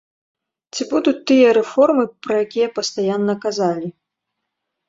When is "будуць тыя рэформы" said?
0.93-2.03